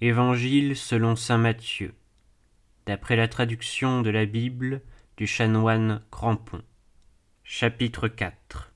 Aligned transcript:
Évangile 0.00 0.76
selon 0.76 1.16
saint 1.16 1.38
Matthieu, 1.38 1.92
d'après 2.86 3.16
la 3.16 3.26
traduction 3.26 4.00
de 4.00 4.10
la 4.10 4.26
Bible 4.26 4.80
du 5.16 5.26
chanoine 5.26 6.02
Crampon. 6.12 6.62
Chapitre 7.42 8.06
4 8.06 8.72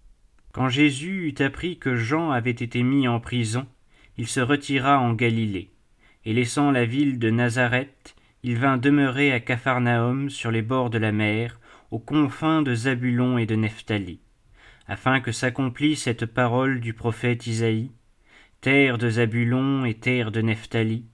Quand 0.50 0.69
Jésus 0.69 1.29
eut 1.29 1.40
appris 1.40 1.79
que 1.79 1.95
Jean 1.95 2.32
avait 2.32 2.50
été 2.50 2.82
mis 2.82 3.06
en 3.06 3.21
prison, 3.21 3.69
il 4.19 4.27
se 4.27 4.40
retira 4.40 4.98
en 4.98 5.12
Galilée, 5.12 5.71
et 6.24 6.32
laissant 6.32 6.72
la 6.72 6.86
ville 6.86 7.21
de 7.21 7.30
Nazareth, 7.30 8.16
il 8.43 8.59
vint 8.59 8.77
demeurer 8.77 9.30
à 9.30 9.39
Capharnaüm 9.39 10.29
sur 10.29 10.50
les 10.50 10.62
bords 10.62 10.91
de 10.91 10.98
la 10.98 11.12
mer, 11.12 11.61
aux 11.93 12.00
confins 12.00 12.62
de 12.62 12.75
Zabulon 12.75 13.39
et 13.39 13.46
de 13.46 13.54
Nephtali, 13.54 14.18
afin 14.89 15.20
que 15.20 15.30
s'accomplisse 15.30 16.02
cette 16.02 16.27
parole 16.27 16.80
du 16.80 16.95
prophète 16.95 17.46
Isaïe, 17.46 17.93
terre 18.61 18.98
de 18.98 19.09
Zabulon 19.09 19.84
et 19.84 19.95
terre 19.95 20.32
de 20.32 20.41
Nephtali, 20.41 21.07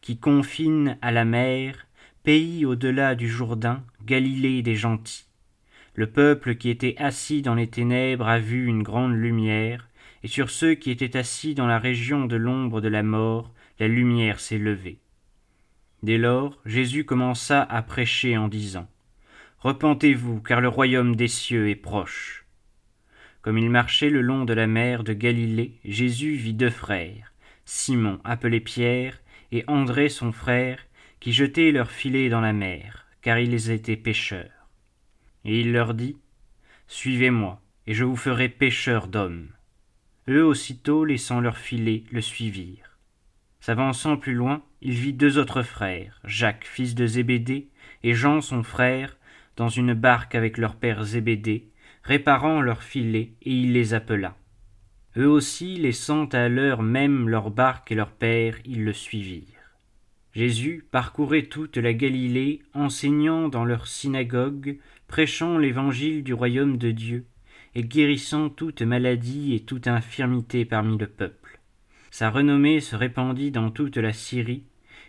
qui 0.00 0.18
confine 0.18 0.98
à 1.02 1.12
la 1.12 1.24
mer, 1.24 1.86
pays 2.22 2.64
au-delà 2.64 3.14
du 3.14 3.28
Jourdain, 3.28 3.82
Galilée 4.04 4.62
des 4.62 4.74
gentils. 4.74 5.26
Le 5.94 6.06
peuple 6.06 6.54
qui 6.54 6.70
était 6.70 6.96
assis 6.98 7.42
dans 7.42 7.54
les 7.54 7.68
ténèbres 7.68 8.28
a 8.28 8.38
vu 8.38 8.66
une 8.66 8.82
grande 8.82 9.14
lumière, 9.14 9.88
et 10.22 10.28
sur 10.28 10.50
ceux 10.50 10.74
qui 10.74 10.90
étaient 10.90 11.16
assis 11.16 11.54
dans 11.54 11.66
la 11.66 11.78
région 11.78 12.26
de 12.26 12.36
l'ombre 12.36 12.80
de 12.80 12.88
la 12.88 13.02
mort, 13.02 13.52
la 13.78 13.88
lumière 13.88 14.40
s'est 14.40 14.58
levée. 14.58 14.98
Dès 16.02 16.18
lors, 16.18 16.58
Jésus 16.64 17.04
commença 17.04 17.62
à 17.62 17.82
prêcher 17.82 18.36
en 18.36 18.48
disant 18.48 18.88
Repentez-vous, 19.58 20.40
car 20.40 20.60
le 20.60 20.68
royaume 20.68 21.16
des 21.16 21.28
cieux 21.28 21.68
est 21.68 21.74
proche. 21.74 22.46
Comme 23.42 23.58
il 23.58 23.70
marchait 23.70 24.10
le 24.10 24.22
long 24.22 24.44
de 24.44 24.54
la 24.54 24.66
mer 24.66 25.04
de 25.04 25.12
Galilée, 25.12 25.78
Jésus 25.84 26.34
vit 26.34 26.54
deux 26.54 26.70
frères, 26.70 27.32
Simon, 27.64 28.20
appelé 28.24 28.60
Pierre, 28.60 29.20
et 29.52 29.64
André 29.66 30.08
son 30.08 30.32
frère, 30.32 30.78
qui 31.20 31.32
jetaient 31.32 31.72
leurs 31.72 31.90
filets 31.90 32.28
dans 32.28 32.40
la 32.40 32.52
mer, 32.52 33.06
car 33.22 33.38
ils 33.38 33.70
étaient 33.70 33.96
pêcheurs. 33.96 34.68
Et 35.44 35.60
il 35.60 35.72
leur 35.72 35.94
dit, 35.94 36.16
Suivez-moi, 36.86 37.60
et 37.86 37.94
je 37.94 38.04
vous 38.04 38.16
ferai 38.16 38.48
pêcheurs 38.48 39.06
d'hommes. 39.06 39.48
Eux 40.28 40.44
aussitôt, 40.44 41.04
laissant 41.04 41.40
leurs 41.40 41.58
filets, 41.58 42.04
le 42.10 42.20
suivirent. 42.20 42.98
S'avançant 43.60 44.16
plus 44.16 44.34
loin, 44.34 44.62
il 44.80 44.94
vit 44.94 45.12
deux 45.12 45.38
autres 45.38 45.62
frères, 45.62 46.20
Jacques, 46.24 46.64
fils 46.64 46.94
de 46.94 47.06
Zébédée, 47.06 47.68
et 48.02 48.14
Jean 48.14 48.40
son 48.40 48.62
frère, 48.62 49.16
dans 49.56 49.68
une 49.68 49.92
barque 49.92 50.34
avec 50.34 50.56
leur 50.56 50.76
père 50.76 51.04
Zébédée, 51.04 51.68
réparant 52.02 52.62
leurs 52.62 52.82
filets, 52.82 53.32
et 53.42 53.52
il 53.52 53.72
les 53.72 53.92
appela. 53.92 54.36
Eux 55.16 55.28
aussi, 55.28 55.76
laissant 55.76 56.26
à 56.26 56.48
l'heure 56.48 56.82
même 56.82 57.28
leur 57.28 57.50
barque 57.50 57.90
et 57.90 57.96
leur 57.96 58.12
père, 58.12 58.56
ils 58.64 58.84
le 58.84 58.92
suivirent. 58.92 59.44
Jésus 60.32 60.84
parcourait 60.92 61.46
toute 61.46 61.76
la 61.76 61.92
Galilée, 61.92 62.62
enseignant 62.74 63.48
dans 63.48 63.64
leurs 63.64 63.88
synagogues, 63.88 64.78
prêchant 65.08 65.58
l'évangile 65.58 66.22
du 66.22 66.32
royaume 66.32 66.76
de 66.76 66.92
Dieu, 66.92 67.24
et 67.74 67.82
guérissant 67.82 68.48
toute 68.48 68.82
maladie 68.82 69.54
et 69.54 69.60
toute 69.60 69.88
infirmité 69.88 70.64
parmi 70.64 70.96
le 70.96 71.08
peuple. 71.08 71.58
Sa 72.12 72.30
renommée 72.30 72.80
se 72.80 72.94
répandit 72.94 73.50
dans 73.50 73.70
toute 73.70 73.96
la 73.96 74.12
Syrie, 74.12 74.64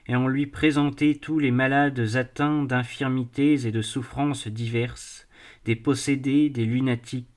et 0.07 0.15
on 0.15 0.27
lui 0.27 0.47
présentait 0.47 1.15
tous 1.15 1.37
les 1.37 1.51
malades 1.51 2.15
atteints 2.15 2.63
d'infirmités 2.63 3.67
et 3.67 3.71
de 3.71 3.81
souffrances 3.83 4.47
diverses, 4.47 5.27
des 5.65 5.75
possédés, 5.75 6.49
des 6.49 6.65
lunatiques, 6.65 7.30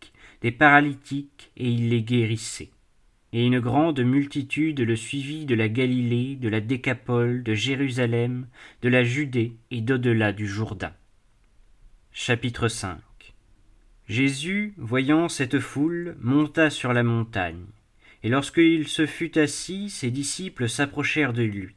des 0.45 0.53
paralytiques, 0.53 1.51
et 1.57 1.71
il 1.71 1.89
les 1.89 2.03
guérissait. 2.03 2.69
Et 3.33 3.47
une 3.47 3.61
grande 3.61 4.01
multitude 4.01 4.79
le 4.79 4.95
suivit 4.95 5.47
de 5.47 5.55
la 5.55 5.71
Galilée, 5.71 6.37
de 6.37 6.51
la 6.51 6.61
Décapole, 6.61 7.43
de 7.43 7.55
Jérusalem, 7.55 8.47
de 8.83 8.91
la 8.91 9.05
Judée 9.05 9.57
et 9.71 9.81
d'au-delà 9.81 10.35
du 10.35 10.47
Jourdain. 10.47 10.93
Chapitre 12.13 12.69
5 12.69 12.99
Jésus, 14.07 14.75
voyant 14.77 15.31
cette 15.31 15.61
foule, 15.61 16.15
monta 16.21 16.69
sur 16.69 16.93
la 16.93 17.05
montagne. 17.05 17.65
Et 18.23 18.29
lorsqu'il 18.29 18.87
se 18.87 19.07
fut 19.07 19.39
assis, 19.39 19.89
ses 19.89 20.11
disciples 20.11 20.69
s'approchèrent 20.69 21.33
de 21.33 21.43
lui. 21.43 21.75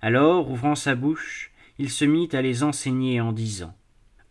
Alors, 0.00 0.50
ouvrant 0.50 0.74
sa 0.74 0.94
bouche, 0.94 1.50
il 1.78 1.90
se 1.90 2.06
mit 2.06 2.30
à 2.32 2.40
les 2.40 2.62
enseigner 2.62 3.20
en 3.20 3.32
disant 3.32 3.76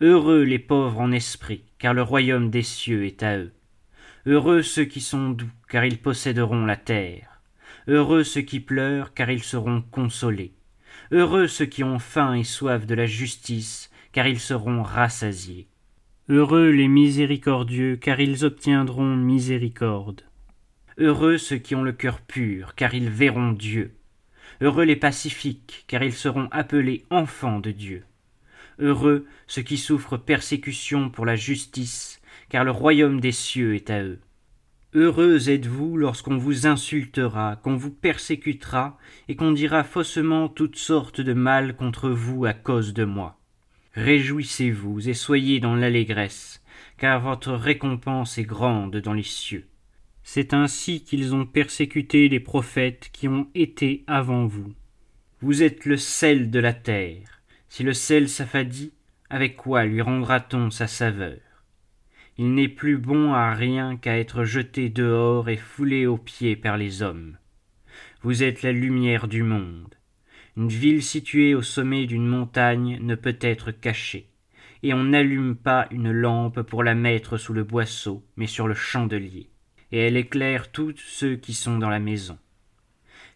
Heureux 0.02 0.42
les 0.42 0.58
pauvres 0.58 1.02
en 1.02 1.12
esprit, 1.12 1.62
car 1.78 1.94
le 1.94 2.02
royaume 2.02 2.50
des 2.50 2.64
cieux 2.64 3.06
est 3.06 3.22
à 3.22 3.38
eux. 3.38 3.52
Heureux 4.30 4.62
ceux 4.62 4.86
qui 4.86 5.02
sont 5.02 5.32
doux, 5.32 5.50
car 5.70 5.86
ils 5.86 5.98
posséderont 5.98 6.68
la 6.68 6.76
terre. 6.76 7.42
Heureux 7.88 8.24
ceux 8.24 8.42
qui 8.42 8.60
pleurent, 8.60 9.16
car 9.16 9.32
ils 9.32 9.42
seront 9.42 9.82
consolés. 9.82 10.54
Heureux 11.12 11.48
ceux 11.48 11.66
qui 11.66 11.84
ont 11.84 11.98
faim 11.98 12.36
et 12.36 12.44
soif 12.44 12.86
de 12.86 12.94
la 12.94 13.08
justice, 13.08 13.90
car 14.12 14.28
ils 14.28 14.40
seront 14.40 14.84
rassasiés. 14.84 15.68
Heureux 16.30 16.70
les 16.70 16.88
miséricordieux, 16.88 17.96
car 17.96 18.20
ils 18.20 18.46
obtiendront 18.46 19.16
miséricorde. 19.16 20.22
Heureux 21.00 21.40
ceux 21.40 21.58
qui 21.58 21.74
ont 21.74 21.82
le 21.82 21.94
cœur 21.94 22.22
pur, 22.22 22.76
car 22.76 22.94
ils 22.94 23.10
verront 23.10 23.54
Dieu. 23.54 23.96
Heureux 24.62 24.86
les 24.86 24.96
pacifiques, 24.96 25.86
car 25.88 26.04
ils 26.04 26.14
seront 26.14 26.50
appelés 26.52 27.04
enfants 27.10 27.60
de 27.60 27.72
Dieu. 27.72 28.04
Heureux 28.78 29.26
ceux 29.48 29.64
qui 29.64 29.78
souffrent 29.78 30.18
persécution 30.18 31.10
pour 31.10 31.26
la 31.26 31.36
justice, 31.36 32.19
car 32.50 32.64
le 32.64 32.72
royaume 32.72 33.20
des 33.20 33.32
cieux 33.32 33.76
est 33.76 33.90
à 33.90 34.04
eux. 34.04 34.20
Heureux 34.96 35.50
êtes-vous 35.50 35.98
lorsqu'on 35.98 36.38
vous 36.38 36.66
insultera, 36.66 37.58
qu'on 37.58 37.76
vous 37.76 37.92
persécutera, 37.92 38.98
et 39.28 39.36
qu'on 39.36 39.52
dira 39.52 39.84
faussement 39.84 40.50
toutes 40.50 40.78
sortes 40.78 41.22
de 41.22 41.34
mal 41.34 41.76
contre 41.76 42.10
vous 42.10 42.46
à 42.46 42.54
cause 42.54 42.94
de 42.94 43.06
moi. 43.06 43.40
Réjouissez-vous 43.94 45.08
et 45.08 45.14
soyez 45.14 45.60
dans 45.60 45.76
l'allégresse, 45.76 46.64
car 46.98 47.22
votre 47.22 47.54
récompense 47.54 48.40
est 48.40 48.44
grande 48.44 48.98
dans 48.98 49.14
les 49.14 49.24
cieux. 49.24 49.68
C'est 50.24 50.54
ainsi 50.54 51.04
qu'ils 51.04 51.36
ont 51.36 51.46
persécuté 51.46 52.28
les 52.28 52.40
prophètes 52.40 53.10
qui 53.14 53.28
ont 53.28 53.48
été 53.54 54.04
avant 54.08 54.48
vous. 54.48 54.74
Vous 55.42 55.64
êtes 55.64 55.86
le 55.86 55.98
sel 55.98 56.50
de 56.50 56.60
la 56.60 56.74
terre. 56.74 57.42
Si 57.68 57.84
le 57.84 57.94
sel 57.94 58.28
s'affadit, 58.28 58.94
avec 59.30 59.56
quoi 59.56 59.86
lui 59.86 60.02
rendra-t-on 60.02 60.72
sa 60.72 60.88
saveur? 60.88 61.38
Il 62.40 62.54
n'est 62.54 62.70
plus 62.70 62.98
bon 62.98 63.34
à 63.34 63.54
rien 63.54 63.98
qu'à 63.98 64.18
être 64.18 64.46
jeté 64.46 64.88
dehors 64.88 65.50
et 65.50 65.58
foulé 65.58 66.06
aux 66.06 66.18
pieds 66.18 66.56
par 66.56 66.78
les 66.78 67.02
hommes. 67.02 67.38
Vous 68.22 68.44
êtes 68.44 68.64
la 68.64 68.72
lumière 68.72 69.28
du 69.28 69.44
monde. 69.44 69.94
Une 70.56 70.70
ville 70.70 71.04
située 71.04 71.54
au 71.54 71.62
sommet 71.62 72.06
d'une 72.06 72.26
montagne 72.26 72.98
ne 73.02 73.16
peut 73.16 73.38
être 73.42 73.72
cachée, 73.72 74.30
et 74.84 74.94
on 74.94 75.04
n'allume 75.04 75.54
pas 75.54 75.88
une 75.92 76.14
lampe 76.14 76.62
pour 76.62 76.82
la 76.82 76.96
mettre 76.96 77.36
sous 77.36 77.52
le 77.52 77.66
boisseau, 77.66 78.24
mais 78.38 78.48
sur 78.48 78.70
le 78.70 78.74
chandelier, 78.74 79.50
et 79.92 80.00
elle 80.00 80.16
éclaire 80.16 80.72
tous 80.72 80.96
ceux 80.96 81.36
qui 81.36 81.54
sont 81.54 81.78
dans 81.78 81.90
la 81.90 82.00
maison. 82.00 82.38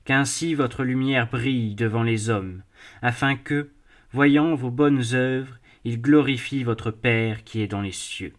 Qu'ainsi 0.06 0.54
votre 0.54 0.86
lumière 0.86 1.30
brille 1.30 1.76
devant 1.76 2.04
les 2.04 2.30
hommes, 2.30 2.64
afin 3.02 3.36
que, 3.36 3.70
voyant 4.14 4.56
vos 4.56 4.72
bonnes 4.72 5.14
œuvres, 5.14 5.60
ils 5.84 6.00
glorifient 6.00 6.64
votre 6.64 6.90
Père 6.90 7.44
qui 7.44 7.60
est 7.60 7.68
dans 7.68 7.82
les 7.82 7.92
cieux. 7.92 8.32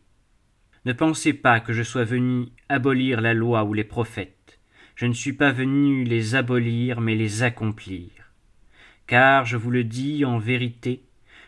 Ne 0.84 0.92
pensez 0.92 1.32
pas 1.32 1.60
que 1.60 1.72
je 1.72 1.82
sois 1.82 2.04
venu 2.04 2.48
abolir 2.68 3.22
la 3.22 3.32
loi 3.32 3.64
ou 3.64 3.72
les 3.72 3.84
prophètes. 3.84 4.58
Je 4.96 5.06
ne 5.06 5.14
suis 5.14 5.32
pas 5.32 5.50
venu 5.50 6.04
les 6.04 6.34
abolir, 6.34 7.00
mais 7.00 7.14
les 7.14 7.42
accomplir. 7.42 8.10
Car, 9.06 9.46
je 9.46 9.56
vous 9.56 9.70
le 9.70 9.82
dis 9.82 10.26
en 10.26 10.38
vérité, 10.38 11.02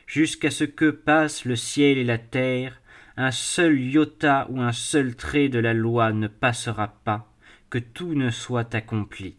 jusqu'à 0.06 0.50
ce 0.50 0.64
que 0.64 0.88
passent 0.88 1.44
le 1.44 1.54
ciel 1.54 1.98
et 1.98 2.04
la 2.04 2.16
terre, 2.16 2.80
un 3.18 3.30
seul 3.30 3.78
iota 3.78 4.46
ou 4.48 4.62
un 4.62 4.72
seul 4.72 5.14
trait 5.14 5.50
de 5.50 5.58
la 5.58 5.74
loi 5.74 6.14
ne 6.14 6.28
passera 6.28 6.88
pas, 7.04 7.30
que 7.68 7.78
tout 7.78 8.14
ne 8.14 8.30
soit 8.30 8.74
accompli. 8.74 9.36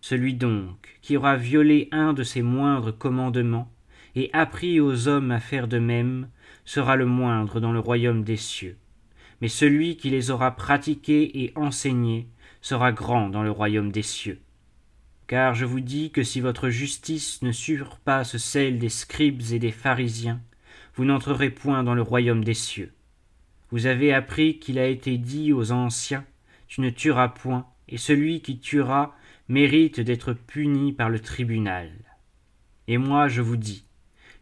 Celui 0.00 0.34
donc 0.34 0.98
qui 1.02 1.18
aura 1.18 1.36
violé 1.36 1.88
un 1.92 2.14
de 2.14 2.22
ces 2.22 2.40
moindres 2.40 2.96
commandements, 2.96 3.70
et 4.14 4.30
appris 4.32 4.80
aux 4.80 5.06
hommes 5.06 5.32
à 5.32 5.40
faire 5.40 5.68
de 5.68 5.78
même, 5.78 6.28
sera 6.64 6.96
le 6.96 7.04
moindre 7.04 7.60
dans 7.60 7.72
le 7.72 7.80
royaume 7.80 8.24
des 8.24 8.38
cieux 8.38 8.78
mais 9.44 9.48
celui 9.48 9.98
qui 9.98 10.08
les 10.08 10.30
aura 10.30 10.56
pratiqués 10.56 11.42
et 11.44 11.52
enseignés 11.54 12.28
sera 12.62 12.92
grand 12.92 13.28
dans 13.28 13.42
le 13.42 13.50
royaume 13.50 13.92
des 13.92 14.00
cieux. 14.00 14.40
Car 15.26 15.54
je 15.54 15.66
vous 15.66 15.80
dis 15.80 16.10
que 16.10 16.22
si 16.22 16.40
votre 16.40 16.70
justice 16.70 17.42
ne 17.42 17.52
surpasse 17.52 18.38
celle 18.38 18.78
des 18.78 18.88
scribes 18.88 19.42
et 19.52 19.58
des 19.58 19.70
pharisiens, 19.70 20.40
vous 20.94 21.04
n'entrerez 21.04 21.50
point 21.50 21.84
dans 21.84 21.94
le 21.94 22.00
royaume 22.00 22.42
des 22.42 22.54
cieux. 22.54 22.94
Vous 23.70 23.84
avez 23.84 24.14
appris 24.14 24.58
qu'il 24.58 24.78
a 24.78 24.86
été 24.86 25.18
dit 25.18 25.52
aux 25.52 25.72
anciens, 25.72 26.24
Tu 26.66 26.80
ne 26.80 26.88
tueras 26.88 27.28
point, 27.28 27.66
et 27.86 27.98
celui 27.98 28.40
qui 28.40 28.58
tuera 28.58 29.14
mérite 29.48 30.00
d'être 30.00 30.32
puni 30.32 30.94
par 30.94 31.10
le 31.10 31.20
tribunal. 31.20 31.90
Et 32.88 32.96
moi 32.96 33.28
je 33.28 33.42
vous 33.42 33.58
dis, 33.58 33.84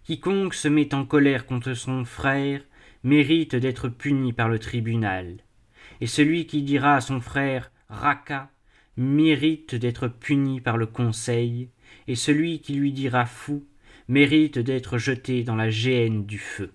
quiconque 0.05 0.55
se 0.55 0.69
met 0.69 0.95
en 0.95 1.05
colère 1.05 1.45
contre 1.45 1.75
son 1.75 2.05
frère 2.05 2.63
mérite 3.05 3.57
d'être 3.57 3.89
puni 3.89 4.33
par 4.33 4.49
le 4.49 4.59
tribunal, 4.59 5.39
et 6.01 6.07
celui 6.07 6.47
qui 6.47 6.63
dira 6.63 6.97
à 6.97 7.01
son 7.01 7.21
frère 7.21 7.71
Raka 7.89 8.51
mérite 8.97 9.75
d'être 9.75 10.09
puni 10.09 10.61
par 10.61 10.77
le 10.77 10.87
conseil, 10.87 11.71
et 12.09 12.15
celui 12.15 12.61
qui 12.61 12.75
lui 12.75 12.93
dira 12.93 13.27
fou 13.27 13.65
mérite 14.09 14.59
d'être 14.59 14.99
jeté 14.99 15.43
dans 15.45 15.57
la 15.57 15.71
géhenne 15.71 16.27
du 16.27 16.39
feu. 16.39 16.73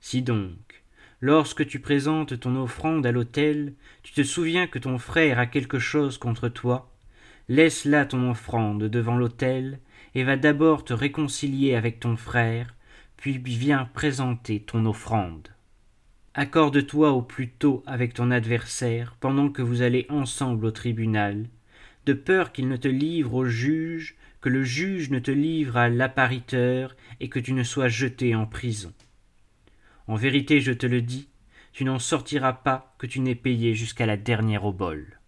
Si 0.00 0.22
donc, 0.22 0.82
lorsque 1.20 1.66
tu 1.66 1.80
présentes 1.80 2.40
ton 2.40 2.56
offrande 2.56 3.06
à 3.06 3.12
l'autel, 3.12 3.74
tu 4.02 4.12
te 4.12 4.22
souviens 4.22 4.66
que 4.66 4.78
ton 4.78 4.98
frère 4.98 5.38
a 5.38 5.46
quelque 5.46 5.78
chose 5.78 6.18
contre 6.18 6.48
toi, 6.48 6.92
laisse 7.48 7.84
là 7.84 8.06
ton 8.06 8.30
offrande 8.30 8.84
devant 8.84 9.16
l'autel, 9.16 9.80
et 10.14 10.24
va 10.24 10.36
d'abord 10.36 10.84
te 10.84 10.92
réconcilier 10.92 11.74
avec 11.74 12.00
ton 12.00 12.16
frère, 12.16 12.74
puis 13.20 13.38
viens 13.38 13.88
présenter 13.92 14.60
ton 14.60 14.86
offrande. 14.86 15.48
Accorde-toi 16.32 17.12
au 17.12 17.20
plus 17.20 17.50
tôt 17.50 17.82
avec 17.86 18.14
ton 18.14 18.30
adversaire 18.30 19.14
pendant 19.20 19.50
que 19.50 19.60
vous 19.60 19.82
allez 19.82 20.06
ensemble 20.08 20.64
au 20.64 20.70
tribunal, 20.70 21.46
de 22.06 22.14
peur 22.14 22.50
qu'il 22.50 22.66
ne 22.68 22.76
te 22.76 22.88
livre 22.88 23.34
au 23.34 23.44
juge, 23.44 24.16
que 24.40 24.48
le 24.48 24.64
juge 24.64 25.10
ne 25.10 25.18
te 25.18 25.30
livre 25.30 25.76
à 25.76 25.90
l'appariteur 25.90 26.96
et 27.20 27.28
que 27.28 27.38
tu 27.38 27.52
ne 27.52 27.62
sois 27.62 27.88
jeté 27.88 28.34
en 28.34 28.46
prison. 28.46 28.94
En 30.06 30.14
vérité, 30.14 30.62
je 30.62 30.72
te 30.72 30.86
le 30.86 31.02
dis, 31.02 31.28
tu 31.72 31.84
n'en 31.84 31.98
sortiras 31.98 32.54
pas 32.54 32.94
que 32.98 33.06
tu 33.06 33.20
n'aies 33.20 33.34
payé 33.34 33.74
jusqu'à 33.74 34.06
la 34.06 34.16
dernière 34.16 34.64
obole. 34.64 35.20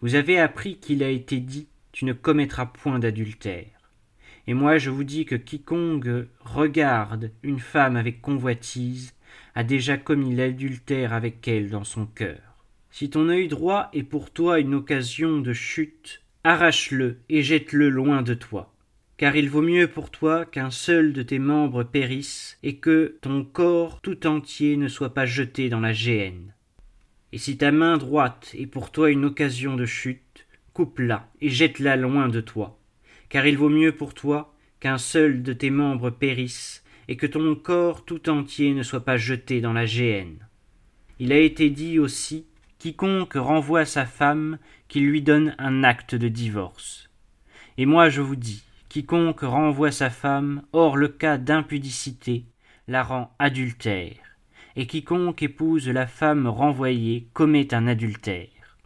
Vous 0.00 0.16
avez 0.16 0.40
appris 0.40 0.78
qu'il 0.78 1.04
a 1.04 1.08
été 1.10 1.38
dit 1.38 1.68
Tu 1.92 2.04
ne 2.04 2.12
commettras 2.12 2.66
point 2.66 2.98
d'adultère. 2.98 3.79
Et 4.46 4.54
moi 4.54 4.78
je 4.78 4.90
vous 4.90 5.04
dis 5.04 5.24
que 5.24 5.34
quiconque 5.34 6.08
regarde 6.40 7.30
une 7.42 7.60
femme 7.60 7.96
avec 7.96 8.20
convoitise 8.20 9.14
a 9.54 9.64
déjà 9.64 9.96
commis 9.96 10.34
l'adultère 10.34 11.12
avec 11.12 11.46
elle 11.48 11.70
dans 11.70 11.84
son 11.84 12.06
cœur. 12.06 12.40
Si 12.90 13.10
ton 13.10 13.28
œil 13.28 13.48
droit 13.48 13.88
est 13.92 14.02
pour 14.02 14.30
toi 14.30 14.58
une 14.58 14.74
occasion 14.74 15.38
de 15.38 15.52
chute, 15.52 16.22
arrache-le 16.44 17.18
et 17.28 17.42
jette-le 17.42 17.88
loin 17.88 18.22
de 18.22 18.34
toi. 18.34 18.72
Car 19.16 19.36
il 19.36 19.50
vaut 19.50 19.62
mieux 19.62 19.86
pour 19.86 20.10
toi 20.10 20.44
qu'un 20.44 20.70
seul 20.70 21.12
de 21.12 21.22
tes 21.22 21.38
membres 21.38 21.84
périsse, 21.84 22.58
et 22.62 22.76
que 22.76 23.18
ton 23.20 23.44
corps 23.44 24.00
tout 24.00 24.26
entier 24.26 24.76
ne 24.76 24.88
soit 24.88 25.14
pas 25.14 25.26
jeté 25.26 25.68
dans 25.68 25.80
la 25.80 25.92
géhenne. 25.92 26.54
Et 27.32 27.38
si 27.38 27.56
ta 27.56 27.70
main 27.70 27.96
droite 27.96 28.54
est 28.58 28.66
pour 28.66 28.90
toi 28.90 29.10
une 29.10 29.24
occasion 29.24 29.76
de 29.76 29.84
chute, 29.84 30.46
coupe-la 30.72 31.28
et 31.40 31.50
jette-la 31.50 31.96
loin 31.96 32.28
de 32.28 32.40
toi 32.40 32.79
car 33.30 33.46
il 33.46 33.56
vaut 33.56 33.70
mieux 33.70 33.92
pour 33.92 34.12
toi 34.12 34.54
qu'un 34.80 34.98
seul 34.98 35.42
de 35.42 35.54
tes 35.54 35.70
membres 35.70 36.10
périsse, 36.10 36.84
et 37.08 37.16
que 37.16 37.26
ton 37.26 37.54
corps 37.56 38.04
tout 38.04 38.28
entier 38.28 38.72
ne 38.72 38.82
soit 38.82 39.04
pas 39.04 39.16
jeté 39.16 39.60
dans 39.60 39.72
la 39.72 39.86
géhenne. 39.86 40.46
Il 41.18 41.32
a 41.32 41.38
été 41.38 41.70
dit 41.70 41.98
aussi 41.98 42.46
Quiconque 42.78 43.34
renvoie 43.34 43.84
sa 43.84 44.06
femme, 44.06 44.58
qu'il 44.88 45.06
lui 45.06 45.20
donne 45.20 45.54
un 45.58 45.84
acte 45.84 46.14
de 46.14 46.28
divorce. 46.28 47.10
Et 47.78 47.84
moi 47.84 48.08
je 48.08 48.20
vous 48.20 48.36
dis, 48.36 48.64
quiconque 48.88 49.40
renvoie 49.40 49.92
sa 49.92 50.08
femme, 50.08 50.62
hors 50.72 50.96
le 50.96 51.08
cas 51.08 51.36
d'impudicité, 51.36 52.46
la 52.88 53.02
rend 53.02 53.34
adultère, 53.38 54.16
et 54.76 54.86
quiconque 54.86 55.42
épouse 55.42 55.88
la 55.88 56.06
femme 56.06 56.46
renvoyée 56.46 57.28
commet 57.34 57.74
un 57.74 57.86
adultère. 57.86 58.78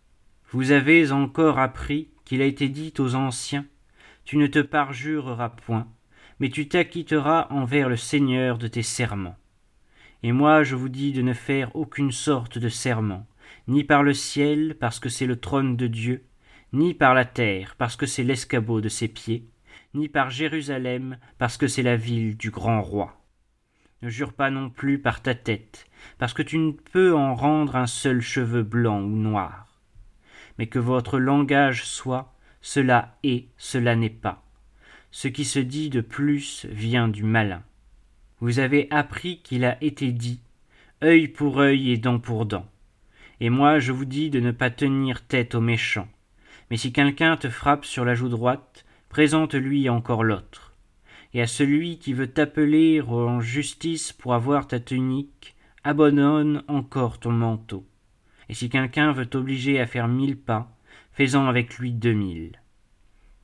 Vous 0.51 0.73
avez 0.73 1.13
encore 1.13 1.59
appris 1.59 2.09
qu'il 2.25 2.43
a 2.43 2.47
été 2.47 2.69
dit 2.69 2.93
aux 2.99 3.15
anciens 3.15 3.67
tu 4.25 4.37
ne 4.37 4.47
te 4.47 4.59
parjureras 4.59 5.51
point, 5.51 5.89
mais 6.41 6.51
tu 6.51 6.69
t'acquitteras 6.69 7.47
envers 7.51 7.89
le 7.89 7.97
Seigneur 7.97 8.59
de 8.59 8.69
tes 8.69 8.83
serments. 8.83 9.37
Et 10.23 10.33
moi 10.33 10.63
je 10.63 10.75
vous 10.75 10.89
dis 10.89 11.13
de 11.13 11.23
ne 11.23 11.35
faire 11.35 11.75
aucune 11.77 12.13
sorte 12.13 12.59
de 12.59 12.69
serment, 12.69 13.27
ni 13.69 13.85
par 13.85 14.03
le 14.03 14.15
ciel, 14.15 14.77
parce 14.79 14.99
que 14.99 15.09
c'est 15.09 15.27
le 15.27 15.39
trône 15.39 15.77
de 15.77 15.87
Dieu, 15.87 16.25
ni 16.73 16.95
par 16.95 17.15
la 17.15 17.25
terre, 17.25 17.77
parce 17.79 17.97
que 17.97 18.07
c'est 18.07 18.25
l'escabeau 18.25 18.81
de 18.81 18.89
ses 18.89 19.09
pieds, 19.09 19.49
ni 19.95 20.09
par 20.09 20.31
Jérusalem, 20.31 21.19
parce 21.39 21.57
que 21.57 21.69
c'est 21.69 21.83
la 21.83 21.97
ville 21.97 22.37
du 22.37 22.51
grand 22.51 22.83
roi. 22.83 23.21
Ne 24.03 24.09
jure 24.09 24.33
pas 24.33 24.51
non 24.51 24.71
plus 24.71 24.99
par 24.99 25.23
ta 25.23 25.35
tête, 25.35 25.87
parce 26.19 26.35
que 26.35 26.43
tu 26.43 26.59
ne 26.59 26.73
peux 26.73 27.15
en 27.15 27.35
rendre 27.35 27.77
un 27.77 27.87
seul 27.87 28.21
cheveu 28.21 28.63
blanc 28.63 29.01
ou 29.01 29.17
noir. 29.17 29.69
Mais 30.59 30.67
que 30.67 30.79
votre 30.79 31.19
langage 31.19 31.85
soit 31.85 32.34
cela 32.67 33.19
est, 33.23 33.45
cela 33.59 33.95
n'est 33.95 34.09
pas. 34.09 34.43
Ce 35.11 35.29
qui 35.29 35.45
se 35.45 35.59
dit 35.59 35.91
de 35.91 36.01
plus 36.01 36.65
vient 36.71 37.09
du 37.09 37.23
malin. 37.23 37.63
Vous 38.41 38.59
avez 38.59 38.89
appris 38.91 39.43
qu'il 39.43 39.67
a 39.67 39.77
été 39.85 40.13
dit 40.13 40.41
œil 41.03 41.29
pour 41.29 41.61
œil 41.61 41.91
et 41.91 41.99
dent 41.99 42.19
pour 42.19 42.47
dent. 42.47 42.67
Et 43.39 43.51
moi 43.51 43.81
je 43.81 43.93
vous 43.93 44.07
dis 44.07 44.31
de 44.31 44.41
ne 44.41 44.51
pas 44.51 44.71
tenir 44.71 45.27
tête 45.27 45.55
aux 45.55 45.61
méchants. 45.61 46.09
Mais 46.71 46.79
si 46.79 46.91
quelqu'un 46.91 47.37
te 47.37 47.51
frappe 47.51 47.85
sur 47.85 48.07
la 48.07 48.15
joue 48.15 48.31
droite, 48.31 48.87
présente-lui 49.11 49.91
encore 49.91 50.25
l'autre. 50.25 50.73
Et 51.35 51.43
à 51.43 51.47
celui 51.47 51.99
qui 51.99 52.15
veut 52.15 52.33
t'appeler 52.33 53.03
en 53.03 53.43
justice 53.43 54.15
pour 54.15 54.33
avoir 54.33 54.67
ta 54.67 54.81
tunique, 54.81 55.55
abandonne 55.85 56.65
encore 56.69 57.21
ton 57.21 57.33
manteau. 57.33 57.85
Et 58.49 58.55
si 58.55 58.71
quelqu'un 58.71 59.13
veut 59.13 59.27
t'obliger 59.27 59.81
à 59.81 59.87
faire 59.87 60.09
mille 60.09 60.39
pas, 60.39 60.74
fais-en 61.15 61.47
avec 61.47 61.79
lui 61.79 61.93
deux 61.93 62.13
mille. 62.13 62.61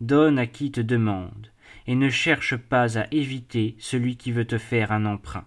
Donne 0.00 0.38
à 0.38 0.46
qui 0.46 0.72
te 0.72 0.80
demande, 0.80 1.50
et 1.86 1.94
ne 1.94 2.10
cherche 2.10 2.56
pas 2.56 2.98
à 2.98 3.06
éviter 3.12 3.76
celui 3.78 4.16
qui 4.16 4.32
veut 4.32 4.44
te 4.44 4.58
faire 4.58 4.92
un 4.92 5.06
emprunt. 5.06 5.46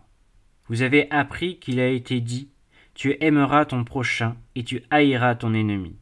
Vous 0.67 0.81
avez 0.81 1.11
appris 1.11 1.59
qu'il 1.59 1.79
a 1.79 1.89
été 1.89 2.21
dit 2.21 2.49
Tu 2.93 3.17
aimeras 3.19 3.65
ton 3.65 3.83
prochain 3.83 4.37
et 4.55 4.63
tu 4.63 4.83
haïras 4.89 5.35
ton 5.35 5.53
ennemi. 5.53 5.95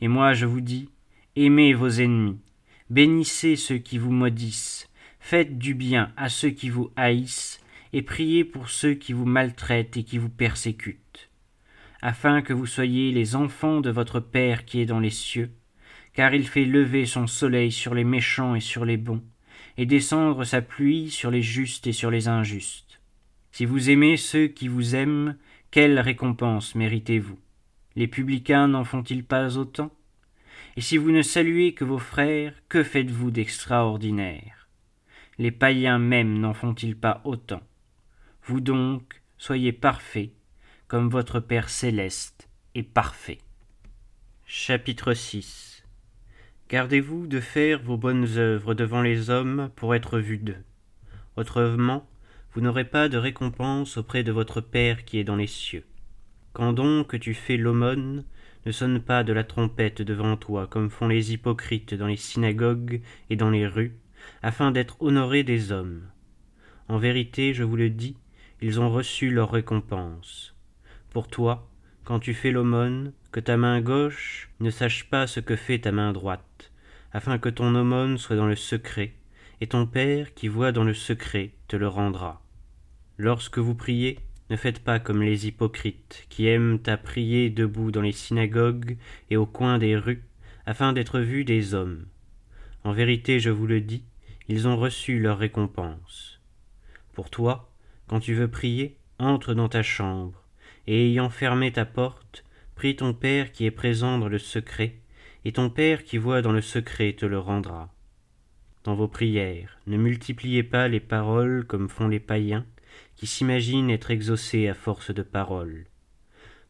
Et 0.00 0.08
moi 0.08 0.32
je 0.32 0.46
vous 0.46 0.62
dis 0.62 0.88
Aimez 1.36 1.74
vos 1.74 1.88
ennemis, 1.88 2.38
bénissez 2.88 3.56
ceux 3.56 3.78
qui 3.78 3.98
vous 3.98 4.12
maudissent, 4.12 4.88
faites 5.20 5.58
du 5.58 5.74
bien 5.74 6.12
à 6.16 6.28
ceux 6.28 6.50
qui 6.50 6.70
vous 6.70 6.90
haïssent, 6.96 7.60
et 7.92 8.02
priez 8.02 8.44
pour 8.44 8.70
ceux 8.70 8.94
qui 8.94 9.12
vous 9.12 9.26
maltraitent 9.26 9.96
et 9.96 10.04
qui 10.04 10.16
vous 10.16 10.30
persécutent 10.30 11.28
afin 12.04 12.42
que 12.42 12.52
vous 12.52 12.66
soyez 12.66 13.12
les 13.12 13.34
enfants 13.34 13.80
de 13.80 13.88
votre 13.88 14.20
Père 14.20 14.66
qui 14.66 14.82
est 14.82 14.84
dans 14.84 15.00
les 15.00 15.08
cieux, 15.08 15.50
car 16.12 16.34
il 16.34 16.46
fait 16.46 16.66
lever 16.66 17.06
son 17.06 17.26
soleil 17.26 17.72
sur 17.72 17.94
les 17.94 18.04
méchants 18.04 18.54
et 18.54 18.60
sur 18.60 18.84
les 18.84 18.98
bons, 18.98 19.24
et 19.78 19.86
descendre 19.86 20.44
sa 20.44 20.60
pluie 20.60 21.10
sur 21.10 21.30
les 21.30 21.40
justes 21.40 21.86
et 21.86 21.92
sur 21.92 22.10
les 22.10 22.28
injustes. 22.28 23.00
Si 23.52 23.64
vous 23.64 23.88
aimez 23.88 24.18
ceux 24.18 24.48
qui 24.48 24.68
vous 24.68 24.94
aiment, 24.94 25.38
quelle 25.70 25.98
récompense 25.98 26.74
méritez-vous? 26.74 27.38
Les 27.96 28.06
publicains 28.06 28.68
n'en 28.68 28.84
font-ils 28.84 29.24
pas 29.24 29.56
autant? 29.56 29.90
Et 30.76 30.82
si 30.82 30.98
vous 30.98 31.10
ne 31.10 31.22
saluez 31.22 31.72
que 31.72 31.84
vos 31.84 31.98
frères, 31.98 32.52
que 32.68 32.82
faites-vous 32.82 33.30
d'extraordinaire? 33.30 34.68
Les 35.38 35.52
païens 35.52 35.98
même 35.98 36.38
n'en 36.38 36.52
font-ils 36.52 36.96
pas 36.96 37.22
autant? 37.24 37.62
Vous 38.42 38.60
donc, 38.60 39.22
soyez 39.38 39.72
parfaits, 39.72 40.32
comme 40.88 41.08
votre 41.08 41.40
Père 41.40 41.70
céleste 41.70 42.48
est 42.74 42.82
parfait. 42.82 43.38
Chapitre 44.44 45.14
6 45.14 45.82
Gardez-vous 46.68 47.26
de 47.26 47.40
faire 47.40 47.82
vos 47.82 47.96
bonnes 47.96 48.36
œuvres 48.36 48.74
devant 48.74 49.00
les 49.00 49.30
hommes 49.30 49.70
pour 49.76 49.94
être 49.94 50.18
vus 50.18 50.38
d'eux. 50.38 50.62
Autrement, 51.36 52.06
vous 52.52 52.60
n'aurez 52.60 52.84
pas 52.84 53.08
de 53.08 53.16
récompense 53.16 53.96
auprès 53.96 54.22
de 54.22 54.32
votre 54.32 54.60
Père 54.60 55.04
qui 55.04 55.18
est 55.18 55.24
dans 55.24 55.36
les 55.36 55.46
cieux. 55.46 55.84
Quand 56.52 56.72
donc 56.72 57.18
tu 57.18 57.32
fais 57.32 57.56
l'aumône, 57.56 58.24
ne 58.66 58.72
sonne 58.72 59.00
pas 59.00 59.24
de 59.24 59.32
la 59.32 59.44
trompette 59.44 60.02
devant 60.02 60.36
toi, 60.36 60.66
comme 60.66 60.90
font 60.90 61.08
les 61.08 61.32
hypocrites 61.32 61.94
dans 61.94 62.06
les 62.06 62.16
synagogues 62.16 63.00
et 63.30 63.36
dans 63.36 63.50
les 63.50 63.66
rues, 63.66 63.96
afin 64.42 64.70
d'être 64.70 65.00
honorés 65.00 65.44
des 65.44 65.72
hommes. 65.72 66.02
En 66.88 66.98
vérité, 66.98 67.54
je 67.54 67.62
vous 67.62 67.76
le 67.76 67.90
dis, 67.90 68.16
ils 68.60 68.80
ont 68.80 68.90
reçu 68.90 69.30
leur 69.30 69.50
récompense. 69.50 70.53
Pour 71.14 71.28
toi, 71.28 71.70
quand 72.02 72.18
tu 72.18 72.34
fais 72.34 72.50
l'aumône, 72.50 73.12
que 73.30 73.38
ta 73.38 73.56
main 73.56 73.80
gauche 73.80 74.50
ne 74.58 74.68
sache 74.68 75.08
pas 75.08 75.28
ce 75.28 75.38
que 75.38 75.54
fait 75.54 75.78
ta 75.78 75.92
main 75.92 76.12
droite, 76.12 76.72
afin 77.12 77.38
que 77.38 77.48
ton 77.48 77.72
aumône 77.76 78.18
soit 78.18 78.34
dans 78.34 78.48
le 78.48 78.56
secret, 78.56 79.12
et 79.60 79.68
ton 79.68 79.86
Père 79.86 80.34
qui 80.34 80.48
voit 80.48 80.72
dans 80.72 80.82
le 80.82 80.92
secret 80.92 81.52
te 81.68 81.76
le 81.76 81.86
rendra. 81.86 82.42
Lorsque 83.16 83.58
vous 83.58 83.76
priez, 83.76 84.18
ne 84.50 84.56
faites 84.56 84.80
pas 84.82 84.98
comme 84.98 85.22
les 85.22 85.46
hypocrites, 85.46 86.26
qui 86.30 86.48
aiment 86.48 86.80
à 86.86 86.96
prier 86.96 87.48
debout 87.48 87.92
dans 87.92 88.02
les 88.02 88.10
synagogues 88.10 88.96
et 89.30 89.36
au 89.36 89.46
coin 89.46 89.78
des 89.78 89.96
rues, 89.96 90.24
afin 90.66 90.92
d'être 90.92 91.20
vus 91.20 91.44
des 91.44 91.74
hommes. 91.74 92.06
En 92.82 92.92
vérité, 92.92 93.38
je 93.38 93.50
vous 93.50 93.68
le 93.68 93.80
dis, 93.80 94.02
ils 94.48 94.66
ont 94.66 94.76
reçu 94.76 95.20
leur 95.20 95.38
récompense. 95.38 96.40
Pour 97.12 97.30
toi, 97.30 97.72
quand 98.08 98.18
tu 98.18 98.34
veux 98.34 98.48
prier, 98.48 98.98
entre 99.20 99.54
dans 99.54 99.68
ta 99.68 99.84
chambre, 99.84 100.43
et 100.86 101.10
ayant 101.10 101.30
fermé 101.30 101.72
ta 101.72 101.84
porte, 101.84 102.44
prie 102.74 102.96
ton 102.96 103.14
Père 103.14 103.52
qui 103.52 103.66
est 103.66 103.70
présent 103.70 104.18
dans 104.18 104.28
le 104.28 104.38
secret, 104.38 104.96
et 105.44 105.52
ton 105.52 105.70
Père 105.70 106.04
qui 106.04 106.18
voit 106.18 106.42
dans 106.42 106.52
le 106.52 106.60
secret 106.60 107.12
te 107.12 107.26
le 107.26 107.38
rendra. 107.38 107.92
Dans 108.84 108.94
vos 108.94 109.08
prières, 109.08 109.78
ne 109.86 109.96
multipliez 109.96 110.62
pas 110.62 110.88
les 110.88 111.00
paroles 111.00 111.64
comme 111.66 111.88
font 111.88 112.08
les 112.08 112.20
païens, 112.20 112.66
qui 113.16 113.26
s'imaginent 113.26 113.90
être 113.90 114.10
exaucés 114.10 114.68
à 114.68 114.74
force 114.74 115.12
de 115.12 115.22
paroles. 115.22 115.86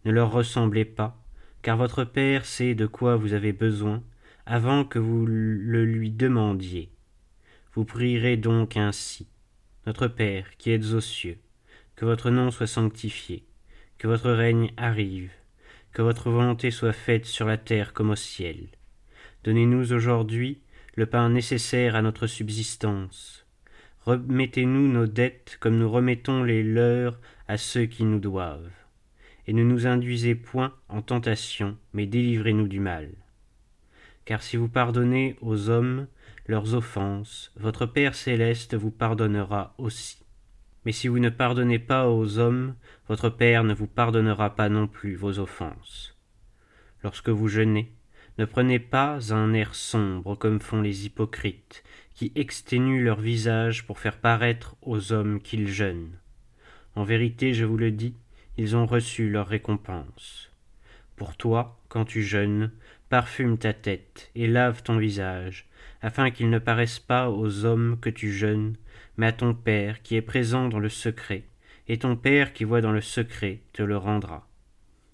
Ne 0.04 0.12
leur 0.12 0.30
ressemblez 0.30 0.84
pas, 0.84 1.20
car 1.62 1.76
votre 1.76 2.04
Père 2.04 2.44
sait 2.44 2.74
de 2.74 2.86
quoi 2.86 3.16
vous 3.16 3.32
avez 3.32 3.52
besoin, 3.52 4.02
avant 4.46 4.84
que 4.84 4.98
vous 4.98 5.26
le 5.26 5.84
lui 5.84 6.10
demandiez. 6.10 6.90
Vous 7.72 7.84
prierez 7.84 8.36
donc 8.36 8.76
ainsi. 8.76 9.26
Notre 9.86 10.06
Père, 10.06 10.46
qui 10.58 10.70
êtes 10.70 10.92
aux 10.92 11.00
cieux, 11.00 11.38
que 11.96 12.04
votre 12.04 12.30
nom 12.30 12.50
soit 12.50 12.66
sanctifié, 12.66 13.44
que 13.98 14.08
votre 14.08 14.30
règne 14.30 14.72
arrive, 14.76 15.30
que 15.92 16.02
votre 16.02 16.30
volonté 16.30 16.70
soit 16.70 16.92
faite 16.92 17.24
sur 17.24 17.46
la 17.46 17.56
terre 17.56 17.92
comme 17.92 18.10
au 18.10 18.16
ciel. 18.16 18.68
Donnez-nous 19.44 19.92
aujourd'hui 19.92 20.60
le 20.96 21.06
pain 21.06 21.28
nécessaire 21.28 21.96
à 21.96 22.02
notre 22.02 22.26
subsistance. 22.26 23.46
Remettez-nous 24.00 24.88
nos 24.88 25.06
dettes 25.06 25.56
comme 25.60 25.78
nous 25.78 25.90
remettons 25.90 26.42
les 26.42 26.62
leurs 26.62 27.18
à 27.48 27.56
ceux 27.56 27.86
qui 27.86 28.04
nous 28.04 28.20
doivent. 28.20 28.70
Et 29.46 29.52
ne 29.52 29.62
nous 29.62 29.86
induisez 29.86 30.34
point 30.34 30.74
en 30.88 31.02
tentation, 31.02 31.76
mais 31.92 32.06
délivrez-nous 32.06 32.68
du 32.68 32.80
mal. 32.80 33.10
Car 34.24 34.42
si 34.42 34.56
vous 34.56 34.68
pardonnez 34.68 35.36
aux 35.42 35.68
hommes 35.68 36.06
leurs 36.46 36.74
offenses, 36.74 37.52
votre 37.56 37.86
Père 37.86 38.14
céleste 38.14 38.74
vous 38.74 38.90
pardonnera 38.90 39.74
aussi. 39.78 40.23
Mais 40.84 40.92
si 40.92 41.08
vous 41.08 41.18
ne 41.18 41.30
pardonnez 41.30 41.78
pas 41.78 42.08
aux 42.08 42.38
hommes, 42.38 42.74
votre 43.08 43.30
Père 43.30 43.64
ne 43.64 43.74
vous 43.74 43.86
pardonnera 43.86 44.54
pas 44.54 44.68
non 44.68 44.86
plus 44.86 45.14
vos 45.14 45.38
offenses. 45.38 46.16
Lorsque 47.02 47.28
vous 47.28 47.48
jeûnez, 47.48 47.92
ne 48.38 48.44
prenez 48.44 48.78
pas 48.78 49.32
un 49.32 49.52
air 49.52 49.74
sombre 49.74 50.34
comme 50.34 50.60
font 50.60 50.82
les 50.82 51.06
hypocrites, 51.06 51.84
qui 52.14 52.32
exténuent 52.34 53.04
leur 53.04 53.20
visage 53.20 53.86
pour 53.86 53.98
faire 53.98 54.18
paraître 54.18 54.76
aux 54.82 55.12
hommes 55.12 55.40
qu'ils 55.40 55.68
jeûnent. 55.68 56.18
En 56.96 57.04
vérité, 57.04 57.54
je 57.54 57.64
vous 57.64 57.76
le 57.76 57.90
dis, 57.90 58.14
ils 58.56 58.76
ont 58.76 58.86
reçu 58.86 59.30
leur 59.30 59.48
récompense. 59.48 60.50
Pour 61.16 61.36
toi, 61.36 61.80
quand 61.88 62.04
tu 62.04 62.22
jeûnes, 62.22 62.70
parfume 63.08 63.58
ta 63.58 63.72
tête 63.72 64.30
et 64.34 64.46
lave 64.46 64.82
ton 64.82 64.96
visage, 64.98 65.66
afin 66.02 66.30
qu'il 66.30 66.50
ne 66.50 66.58
paraisse 66.58 66.98
pas 66.98 67.30
aux 67.30 67.64
hommes 67.64 67.98
que 68.00 68.10
tu 68.10 68.32
jeûnes, 68.32 68.76
mais 69.16 69.26
à 69.26 69.32
ton 69.32 69.54
Père 69.54 70.02
qui 70.02 70.16
est 70.16 70.22
présent 70.22 70.68
dans 70.68 70.78
le 70.78 70.88
secret, 70.88 71.44
et 71.88 71.98
ton 71.98 72.16
Père 72.16 72.52
qui 72.52 72.64
voit 72.64 72.80
dans 72.80 72.92
le 72.92 73.00
secret 73.00 73.60
te 73.72 73.82
le 73.82 73.96
rendra. 73.96 74.48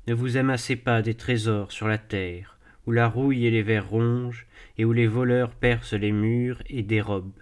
Ne 0.07 0.15
vous 0.15 0.37
amassez 0.37 0.77
pas 0.77 1.03
des 1.03 1.15
trésors 1.15 1.73
sur 1.73 1.87
la 1.87 1.99
terre, 1.99 2.59
où 2.87 2.93
la 2.93 3.09
rouille 3.09 3.47
et 3.47 3.51
les 3.51 3.63
vers 3.63 3.89
rongent, 3.89 4.47
et 4.79 4.85
où 4.85 4.93
les 4.93 5.07
voleurs 5.07 5.51
percent 5.51 5.95
les 5.95 6.13
murs 6.13 6.63
et 6.69 6.83
dérobent. 6.83 7.39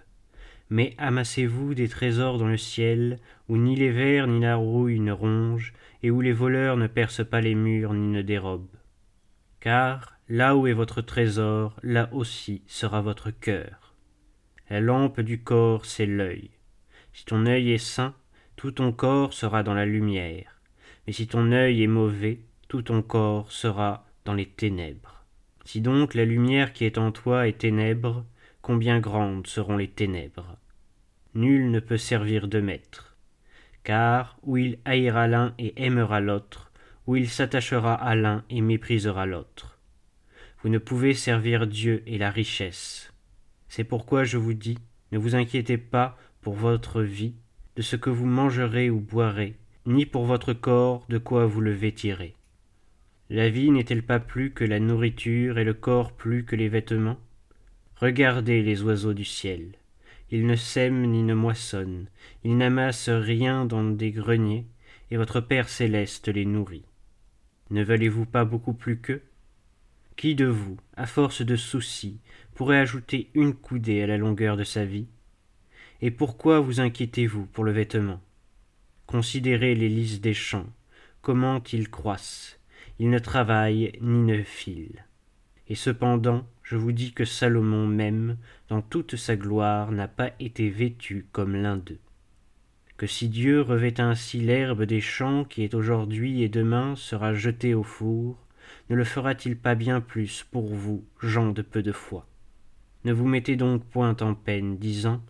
Mais 0.71 0.95
amassez-vous 0.99 1.75
des 1.75 1.89
trésors 1.89 2.39
dans 2.39 2.49
le 2.49 2.57
ciel, 2.57 3.19
où 3.49 3.57
ni 3.57 3.77
les 3.77 3.91
vers 3.91 4.27
ni 4.27 4.41
la 4.41 4.57
rouille 4.57 5.01
ne 5.01 5.13
rongent, 5.13 5.73
et 6.03 6.11
où 6.11 6.21
les 6.21 6.33
voleurs 6.33 6.77
ne 6.77 6.87
percent 6.87 7.25
pas 7.25 7.41
les 7.41 7.55
murs 7.55 7.95
ni 7.95 8.09
ne 8.09 8.23
dérobent. 8.23 8.77
Car 9.61 10.19
là 10.29 10.57
où 10.57 10.67
est 10.67 10.75
votre 10.75 11.01
trésor, 11.01 11.77
là 11.83 12.09
aussi 12.13 12.63
sera 12.67 13.01
votre 13.01 13.31
cœur. 13.31 13.88
La 14.71 14.81
lampe 14.81 15.21
du 15.21 15.43
corps, 15.43 15.87
c'est 15.87 16.07
l'œil. 16.07 16.51
Si 17.15 17.25
ton 17.25 17.47
œil 17.47 17.73
est 17.73 17.79
sain, 17.79 18.15
tout 18.57 18.73
ton 18.73 18.93
corps 18.93 19.33
sera 19.33 19.63
dans 19.63 19.75
la 19.75 19.87
lumière. 19.87 20.61
Mais 21.07 21.13
si 21.13 21.27
ton 21.27 21.53
œil 21.53 21.83
est 21.83 21.87
mauvais, 21.87 22.41
tout 22.69 22.83
ton 22.83 23.01
corps 23.01 23.51
sera 23.51 24.05
dans 24.27 24.35
les 24.35 24.47
ténèbres. 24.47 25.25
Si 25.65 25.81
donc 25.81 26.15
la 26.15 26.25
lumière 26.25 26.73
qui 26.73 26.85
est 26.85 26.99
en 26.99 27.13
toi 27.13 27.49
est 27.49 27.59
ténèbres, 27.59 28.27
combien 28.61 29.01
grandes 29.01 29.47
seront 29.47 29.77
les 29.77 29.89
ténèbres? 29.89 30.59
Nul 31.35 31.71
ne 31.71 31.81
peut 31.81 31.97
servir 31.97 32.47
de 32.47 32.61
maître. 32.61 33.17
Car 33.85 34.39
où 34.43 34.59
il 34.59 34.79
haïra 34.85 35.29
l'un 35.29 35.55
et 35.59 35.73
aimera 35.83 36.21
l'autre, 36.21 36.73
où 37.07 37.17
il 37.17 37.31
s'attachera 37.31 37.95
à 37.95 38.15
l'un 38.15 38.45
et 38.51 38.61
méprisera 38.61 39.25
l'autre. 39.25 39.79
Vous 40.63 40.69
ne 40.69 40.79
pouvez 40.79 41.15
servir 41.15 41.67
Dieu 41.67 42.03
et 42.07 42.19
la 42.19 42.31
richesse. 42.31 43.15
C'est 43.69 43.85
pourquoi 43.85 44.25
je 44.25 44.39
vous 44.39 44.55
dis, 44.55 44.79
ne 45.13 45.19
vous 45.19 45.35
inquiétez 45.35 45.79
pas 45.79 46.19
pour 46.41 46.55
votre 46.55 47.03
vie, 47.03 47.35
de 47.77 47.83
ce 47.83 47.97
que 47.97 48.11
vous 48.11 48.27
mangerez 48.27 48.91
ou 48.91 49.01
boirez, 49.01 49.55
ni 49.87 50.07
pour 50.07 50.25
votre 50.25 50.53
corps 50.53 51.05
de 51.09 51.19
quoi 51.19 51.47
vous 51.47 51.61
le 51.61 51.73
vêtirez. 51.73 52.35
La 53.31 53.51
vie 53.51 53.71
n'est-elle 53.71 54.03
pas 54.03 54.21
plus 54.21 54.53
que 54.53 54.65
la 54.65 54.81
nourriture 54.81 55.59
et 55.59 55.65
le 55.65 55.75
corps 55.75 56.13
plus 56.13 56.45
que 56.45 56.57
les 56.57 56.69
vêtements? 56.69 57.19
Regardez 57.97 58.63
les 58.63 58.83
oiseaux 58.83 59.13
du 59.13 59.25
ciel. 59.25 59.73
Ils 60.31 60.47
ne 60.47 60.57
sèment 60.57 61.07
ni 61.07 61.23
ne 61.23 61.35
moissonnent, 61.35 62.07
ils 62.45 62.57
n'amassent 62.57 63.09
rien 63.09 63.65
dans 63.65 63.85
des 63.85 64.11
greniers, 64.11 64.67
et 65.11 65.17
votre 65.17 65.41
Père 65.41 65.69
céleste 65.69 66.29
les 66.29 66.45
nourrit. 66.45 66.85
Ne 67.71 67.83
valez-vous 67.83 68.27
pas 68.27 68.45
beaucoup 68.45 68.75
plus 68.75 68.99
qu'eux? 68.99 69.23
Qui 70.19 70.35
de 70.35 70.47
vous, 70.47 70.77
à 70.97 71.07
force 71.07 71.43
de 71.43 71.55
soucis, 71.55 72.19
pourrait 72.57 72.81
ajouter 72.81 73.31
une 73.35 73.55
coudée 73.55 74.03
à 74.03 74.09
la 74.09 74.17
longueur 74.17 74.57
de 74.57 74.65
sa 74.65 74.85
vie? 74.85 75.07
Et 76.03 76.11
pourquoi 76.11 76.59
vous 76.59 76.81
inquiétez-vous 76.81 77.47
pour 77.47 77.63
le 77.63 77.71
vêtement? 77.71 78.21
Considérez 79.07 79.77
les 79.77 79.89
lys 79.89 80.21
des 80.21 80.35
champs, 80.35 80.67
comment 81.23 81.63
ils 81.73 81.89
croissent, 81.89 82.59
il 82.99 83.11
ne 83.11 83.21
travaille 83.21 83.93
ni 84.01 84.25
ne 84.25 84.43
file. 84.43 85.05
Et 85.69 85.77
cependant, 85.77 86.49
je 86.65 86.75
vous 86.75 86.91
dis 86.91 87.13
que 87.13 87.25
Salomon 87.25 87.87
même, 87.87 88.39
dans 88.69 88.83
toute 88.83 89.15
sa 89.15 89.37
gloire, 89.37 89.93
n'a 89.93 90.09
pas 90.09 90.33
été 90.41 90.69
vêtu 90.69 91.27
comme 91.31 91.55
l'un 91.55 91.77
d'eux. 91.77 92.01
Que 92.97 93.07
si 93.07 93.29
Dieu 93.29 93.61
revêt 93.61 94.01
ainsi 94.01 94.41
l'herbe 94.41 94.83
des 94.83 95.01
champs 95.01 95.45
qui 95.45 95.63
est 95.63 95.75
aujourd'hui 95.75 96.43
et 96.43 96.49
demain 96.49 96.97
sera 96.97 97.35
jetée 97.35 97.75
au 97.75 97.85
four, 97.85 98.37
ne 98.91 98.97
le 98.97 99.05
fera-t-il 99.05 99.57
pas 99.57 99.75
bien 99.75 100.01
plus 100.01 100.47
pour 100.51 100.67
vous, 100.67 101.05
gens 101.21 101.51
de 101.51 101.63
peu 101.63 101.83
de 101.83 101.93
foi? 101.93 102.27
Ne 103.05 103.13
vous 103.13 103.27
mettez 103.27 103.57
donc 103.57 103.85
point 103.85 104.17
en 104.21 104.35
peine, 104.35 104.79
disant 104.79 105.23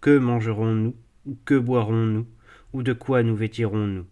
Que 0.00 0.18
mangerons-nous, 0.18 0.96
ou 1.24 1.38
que 1.44 1.58
boirons-nous, 1.58 2.26
ou 2.72 2.82
de 2.82 2.92
quoi 2.92 3.22
nous 3.22 3.36
vêtirons-nous? 3.36 4.06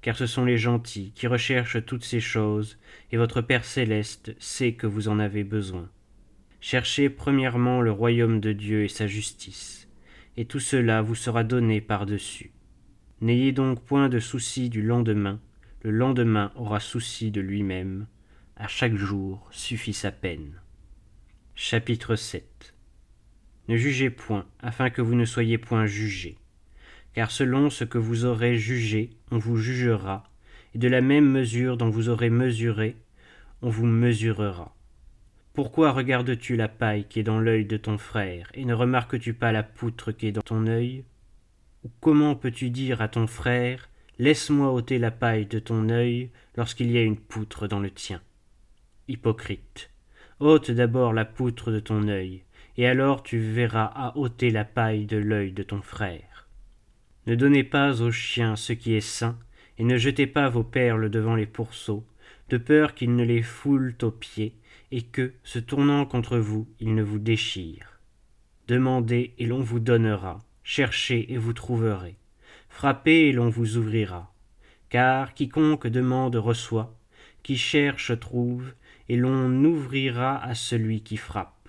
Car 0.00 0.16
ce 0.16 0.26
sont 0.26 0.44
les 0.44 0.56
gentils 0.56 1.12
qui 1.14 1.26
recherchent 1.26 1.84
toutes 1.84 2.04
ces 2.04 2.20
choses, 2.20 2.78
et 3.10 3.16
votre 3.16 3.40
Père 3.40 3.64
céleste 3.64 4.34
sait 4.38 4.74
que 4.74 4.86
vous 4.86 5.08
en 5.08 5.18
avez 5.18 5.44
besoin. 5.44 5.90
Cherchez 6.60 7.10
premièrement 7.10 7.80
le 7.80 7.90
royaume 7.90 8.40
de 8.40 8.52
Dieu 8.52 8.84
et 8.84 8.88
sa 8.88 9.08
justice, 9.08 9.88
et 10.36 10.44
tout 10.44 10.60
cela 10.60 11.02
vous 11.02 11.16
sera 11.16 11.42
donné 11.42 11.80
par-dessus. 11.80 12.52
N'ayez 13.20 13.50
donc 13.52 13.82
point 13.84 14.08
de 14.08 14.20
souci 14.20 14.68
du 14.68 14.82
lendemain, 14.82 15.40
le 15.82 15.90
lendemain 15.90 16.52
aura 16.54 16.78
souci 16.78 17.32
de 17.32 17.40
lui-même, 17.40 18.06
à 18.62 18.68
chaque 18.68 18.94
jour 18.94 19.44
suffit 19.50 19.92
sa 19.92 20.12
peine. 20.12 20.60
Chapitre 21.56 22.14
7 22.14 22.74
Ne 23.66 23.76
jugez 23.76 24.08
point, 24.08 24.46
afin 24.60 24.88
que 24.88 25.02
vous 25.02 25.16
ne 25.16 25.24
soyez 25.24 25.58
point 25.58 25.86
jugés. 25.86 26.38
Car 27.12 27.32
selon 27.32 27.70
ce 27.70 27.82
que 27.82 27.98
vous 27.98 28.24
aurez 28.24 28.56
jugé, 28.58 29.10
on 29.32 29.38
vous 29.38 29.56
jugera, 29.56 30.22
et 30.76 30.78
de 30.78 30.86
la 30.86 31.00
même 31.00 31.28
mesure 31.28 31.76
dont 31.76 31.90
vous 31.90 32.08
aurez 32.08 32.30
mesuré, 32.30 32.94
on 33.62 33.68
vous 33.68 33.84
mesurera. 33.84 34.76
Pourquoi 35.54 35.90
regardes-tu 35.90 36.54
la 36.54 36.68
paille 36.68 37.08
qui 37.08 37.18
est 37.18 37.24
dans 37.24 37.40
l'œil 37.40 37.64
de 37.64 37.76
ton 37.76 37.98
frère, 37.98 38.48
et 38.54 38.64
ne 38.64 38.74
remarques-tu 38.74 39.34
pas 39.34 39.50
la 39.50 39.64
poutre 39.64 40.12
qui 40.12 40.28
est 40.28 40.32
dans 40.32 40.40
ton 40.40 40.68
œil? 40.68 41.02
Ou 41.82 41.90
comment 41.98 42.36
peux-tu 42.36 42.70
dire 42.70 43.02
à 43.02 43.08
ton 43.08 43.26
frère 43.26 43.88
Laisse-moi 44.20 44.72
ôter 44.72 45.00
la 45.00 45.10
paille 45.10 45.46
de 45.46 45.58
ton 45.58 45.88
œil 45.88 46.30
lorsqu'il 46.56 46.92
y 46.92 46.98
a 46.98 47.02
une 47.02 47.18
poutre 47.18 47.66
dans 47.66 47.80
le 47.80 47.90
tien? 47.90 48.22
Hypocrite, 49.12 49.90
ôte 50.40 50.70
d'abord 50.70 51.12
la 51.12 51.26
poutre 51.26 51.70
de 51.70 51.80
ton 51.80 52.08
œil, 52.08 52.44
et 52.78 52.86
alors 52.86 53.22
tu 53.22 53.38
verras 53.38 53.84
à 53.84 54.16
ôter 54.16 54.48
la 54.48 54.64
paille 54.64 55.04
de 55.04 55.18
l'œil 55.18 55.52
de 55.52 55.62
ton 55.62 55.82
frère. 55.82 56.48
Ne 57.26 57.34
donnez 57.34 57.62
pas 57.62 58.00
aux 58.00 58.10
chiens 58.10 58.56
ce 58.56 58.72
qui 58.72 58.94
est 58.94 59.02
sain, 59.02 59.38
et 59.76 59.84
ne 59.84 59.98
jetez 59.98 60.26
pas 60.26 60.48
vos 60.48 60.62
perles 60.62 61.10
devant 61.10 61.34
les 61.34 61.44
pourceaux, 61.44 62.06
de 62.48 62.56
peur 62.56 62.94
qu'ils 62.94 63.14
ne 63.14 63.22
les 63.22 63.42
foulent 63.42 63.94
aux 64.00 64.10
pieds, 64.10 64.54
et 64.90 65.02
que, 65.02 65.34
se 65.44 65.58
tournant 65.58 66.06
contre 66.06 66.38
vous, 66.38 66.66
ils 66.80 66.94
ne 66.94 67.02
vous 67.02 67.18
déchirent. 67.18 68.00
Demandez, 68.66 69.34
et 69.38 69.44
l'on 69.44 69.60
vous 69.60 69.80
donnera, 69.80 70.42
cherchez, 70.64 71.30
et 71.30 71.36
vous 71.36 71.52
trouverez, 71.52 72.16
frappez, 72.70 73.28
et 73.28 73.32
l'on 73.32 73.50
vous 73.50 73.76
ouvrira. 73.76 74.32
Car 74.88 75.34
quiconque 75.34 75.86
demande 75.86 76.36
reçoit, 76.36 76.96
qui 77.42 77.58
cherche 77.58 78.18
trouve, 78.18 78.72
et 79.08 79.16
l'on 79.16 79.64
ouvrira 79.64 80.42
à 80.42 80.54
celui 80.54 81.02
qui 81.02 81.16
frappe. 81.16 81.68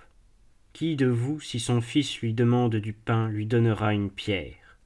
Qui 0.72 0.96
de 0.96 1.06
vous, 1.06 1.40
si 1.40 1.60
son 1.60 1.80
fils 1.80 2.20
lui 2.20 2.34
demande 2.34 2.76
du 2.76 2.92
pain, 2.92 3.28
lui 3.28 3.46
donnera 3.46 3.94
une 3.94 4.10
pierre? 4.10 4.78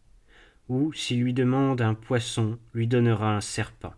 Ou, 0.68 0.92
s'il 0.92 1.22
lui 1.22 1.32
demande 1.32 1.80
un 1.80 1.94
poisson, 1.94 2.58
lui 2.74 2.86
donnera 2.86 3.36
un 3.36 3.40
serpent? 3.40 3.94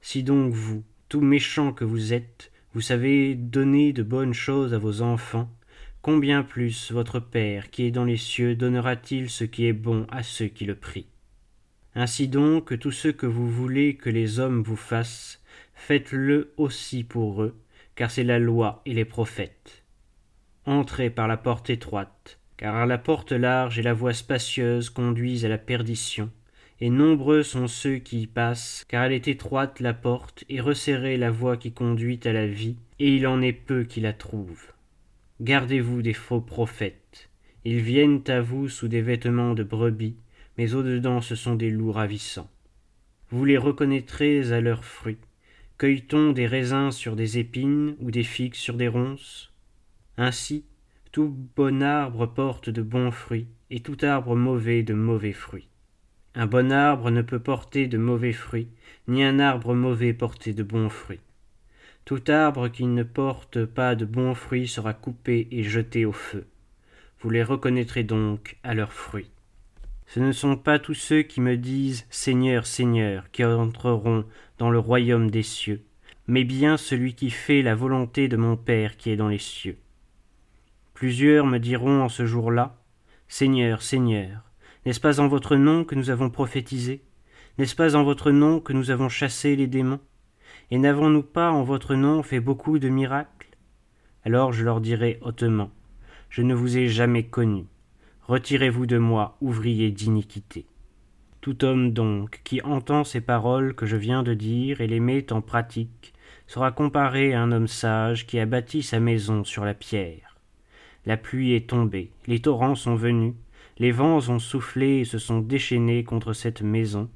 Si 0.00 0.22
donc 0.22 0.52
vous, 0.52 0.84
tout 1.08 1.20
méchant 1.20 1.72
que 1.72 1.84
vous 1.84 2.12
êtes, 2.12 2.52
vous 2.72 2.80
savez 2.80 3.34
donner 3.34 3.92
de 3.92 4.02
bonnes 4.02 4.34
choses 4.34 4.74
à 4.74 4.78
vos 4.78 5.02
enfants, 5.02 5.50
combien 6.02 6.42
plus 6.42 6.92
votre 6.92 7.18
Père 7.18 7.70
qui 7.70 7.84
est 7.84 7.90
dans 7.90 8.04
les 8.04 8.16
cieux 8.16 8.54
donnera-t-il 8.54 9.30
ce 9.30 9.44
qui 9.44 9.66
est 9.66 9.72
bon 9.72 10.06
à 10.10 10.22
ceux 10.22 10.46
qui 10.46 10.66
le 10.66 10.74
prient? 10.74 11.08
Ainsi 11.96 12.28
donc, 12.28 12.78
tout 12.78 12.90
ce 12.90 13.08
que 13.08 13.26
vous 13.26 13.48
voulez 13.48 13.96
que 13.96 14.10
les 14.10 14.40
hommes 14.40 14.62
vous 14.62 14.76
fassent, 14.76 15.40
faites-le 15.74 16.52
aussi 16.56 17.04
pour 17.04 17.42
eux, 17.42 17.56
car 17.94 18.10
c'est 18.10 18.24
la 18.24 18.38
loi 18.38 18.82
et 18.86 18.94
les 18.94 19.04
prophètes. 19.04 19.84
Entrez 20.66 21.10
par 21.10 21.28
la 21.28 21.36
porte 21.36 21.70
étroite, 21.70 22.38
Car 22.56 22.86
la 22.86 22.98
porte 22.98 23.32
large 23.32 23.78
et 23.78 23.82
la 23.82 23.92
voie 23.92 24.14
spacieuse 24.14 24.88
conduisent 24.88 25.44
à 25.44 25.48
la 25.48 25.58
perdition, 25.58 26.30
et 26.80 26.88
nombreux 26.90 27.42
sont 27.42 27.66
ceux 27.66 27.96
qui 27.96 28.22
y 28.22 28.26
passent, 28.26 28.84
car 28.88 29.04
elle 29.04 29.12
est 29.12 29.28
étroite 29.28 29.80
la 29.80 29.94
porte 29.94 30.44
et 30.48 30.60
resserrée 30.60 31.16
la 31.16 31.30
voie 31.30 31.56
qui 31.56 31.72
conduit 31.72 32.20
à 32.24 32.32
la 32.32 32.46
vie, 32.46 32.76
et 32.98 33.14
il 33.14 33.26
en 33.26 33.42
est 33.42 33.52
peu 33.52 33.84
qui 33.84 34.00
la 34.00 34.12
trouvent. 34.12 34.72
Gardez-vous 35.40 36.02
des 36.02 36.12
faux 36.12 36.40
prophètes. 36.40 37.28
Ils 37.64 37.80
viennent 37.80 38.22
à 38.28 38.40
vous 38.40 38.68
sous 38.68 38.88
des 38.88 39.02
vêtements 39.02 39.54
de 39.54 39.64
brebis, 39.64 40.16
mais 40.58 40.74
au-dedans 40.74 41.20
ce 41.20 41.34
sont 41.34 41.54
des 41.54 41.70
loups 41.70 41.92
ravissants. 41.92 42.50
Vous 43.30 43.44
les 43.44 43.58
reconnaîtrez 43.58 44.52
à 44.52 44.60
leurs 44.60 44.84
fruits. 44.84 45.18
Cueille-t-on 45.76 46.30
des 46.30 46.46
raisins 46.46 46.92
sur 46.92 47.16
des 47.16 47.38
épines 47.38 47.96
ou 47.98 48.12
des 48.12 48.22
figues 48.22 48.54
sur 48.54 48.74
des 48.74 48.86
ronces? 48.86 49.52
Ainsi, 50.16 50.64
tout 51.10 51.36
bon 51.56 51.82
arbre 51.82 52.26
porte 52.26 52.70
de 52.70 52.80
bons 52.80 53.10
fruits, 53.10 53.48
et 53.70 53.80
tout 53.80 53.96
arbre 54.02 54.36
mauvais 54.36 54.84
de 54.84 54.94
mauvais 54.94 55.32
fruits. 55.32 55.68
Un 56.36 56.46
bon 56.46 56.70
arbre 56.70 57.10
ne 57.10 57.22
peut 57.22 57.40
porter 57.40 57.88
de 57.88 57.98
mauvais 57.98 58.32
fruits, 58.32 58.68
ni 59.08 59.24
un 59.24 59.40
arbre 59.40 59.74
mauvais 59.74 60.12
porter 60.12 60.52
de 60.52 60.62
bons 60.62 60.88
fruits. 60.90 61.20
Tout 62.04 62.22
arbre 62.28 62.68
qui 62.68 62.86
ne 62.86 63.02
porte 63.02 63.64
pas 63.64 63.96
de 63.96 64.04
bons 64.04 64.34
fruits 64.34 64.68
sera 64.68 64.94
coupé 64.94 65.48
et 65.50 65.64
jeté 65.64 66.04
au 66.04 66.12
feu. 66.12 66.46
Vous 67.20 67.30
les 67.30 67.42
reconnaîtrez 67.42 68.04
donc 68.04 68.58
à 68.62 68.74
leurs 68.74 68.92
fruits. 68.92 69.30
Ce 70.14 70.20
ne 70.20 70.30
sont 70.30 70.56
pas 70.56 70.78
tous 70.78 70.94
ceux 70.94 71.22
qui 71.22 71.40
me 71.40 71.56
disent 71.56 72.06
Seigneur, 72.08 72.66
Seigneur, 72.68 73.32
qui 73.32 73.44
entreront 73.44 74.24
dans 74.58 74.70
le 74.70 74.78
royaume 74.78 75.28
des 75.28 75.42
cieux, 75.42 75.82
mais 76.28 76.44
bien 76.44 76.76
celui 76.76 77.14
qui 77.14 77.30
fait 77.30 77.62
la 77.62 77.74
volonté 77.74 78.28
de 78.28 78.36
mon 78.36 78.56
Père 78.56 78.96
qui 78.96 79.10
est 79.10 79.16
dans 79.16 79.26
les 79.26 79.40
cieux. 79.40 79.76
Plusieurs 80.92 81.46
me 81.46 81.58
diront 81.58 82.00
en 82.00 82.08
ce 82.08 82.26
jour-là 82.26 82.76
Seigneur, 83.26 83.82
Seigneur, 83.82 84.44
n'est-ce 84.86 85.00
pas 85.00 85.18
en 85.18 85.26
votre 85.26 85.56
nom 85.56 85.82
que 85.82 85.96
nous 85.96 86.10
avons 86.10 86.30
prophétisé? 86.30 87.02
N'est-ce 87.58 87.74
pas 87.74 87.96
en 87.96 88.04
votre 88.04 88.30
nom 88.30 88.60
que 88.60 88.72
nous 88.72 88.92
avons 88.92 89.08
chassé 89.08 89.56
les 89.56 89.66
démons? 89.66 89.98
Et 90.70 90.78
n'avons-nous 90.78 91.24
pas 91.24 91.50
en 91.50 91.64
votre 91.64 91.96
nom 91.96 92.22
fait 92.22 92.38
beaucoup 92.38 92.78
de 92.78 92.88
miracles? 92.88 93.48
Alors 94.24 94.52
je 94.52 94.62
leur 94.62 94.80
dirai 94.80 95.18
hautement 95.22 95.72
Je 96.30 96.42
ne 96.42 96.54
vous 96.54 96.78
ai 96.78 96.86
jamais 96.86 97.24
connu. 97.24 97.64
Retirez-vous 98.26 98.86
de 98.86 98.96
moi, 98.96 99.36
ouvrier 99.42 99.90
d'iniquité. 99.90 100.64
Tout 101.42 101.62
homme 101.62 101.92
donc 101.92 102.40
qui 102.42 102.62
entend 102.62 103.04
ces 103.04 103.20
paroles 103.20 103.74
que 103.74 103.84
je 103.84 103.96
viens 103.96 104.22
de 104.22 104.32
dire 104.32 104.80
et 104.80 104.86
les 104.86 104.98
met 104.98 105.30
en 105.30 105.42
pratique 105.42 106.14
sera 106.46 106.72
comparé 106.72 107.34
à 107.34 107.42
un 107.42 107.52
homme 107.52 107.68
sage 107.68 108.26
qui 108.26 108.38
a 108.38 108.46
bâti 108.46 108.82
sa 108.82 108.98
maison 108.98 109.44
sur 109.44 109.66
la 109.66 109.74
pierre. 109.74 110.38
La 111.04 111.18
pluie 111.18 111.52
est 111.52 111.68
tombée, 111.68 112.12
les 112.26 112.40
torrents 112.40 112.76
sont 112.76 112.94
venus, 112.94 113.34
les 113.78 113.92
vents 113.92 114.26
ont 114.30 114.38
soufflé 114.38 115.00
et 115.00 115.04
se 115.04 115.18
sont 115.18 115.40
déchaînés 115.40 116.02
contre 116.02 116.32
cette 116.32 116.62
maison, 116.62 117.10